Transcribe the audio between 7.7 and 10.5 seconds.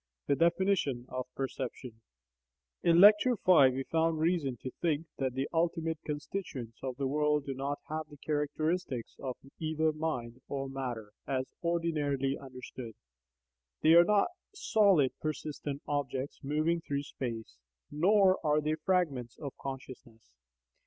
have the characteristics of either mind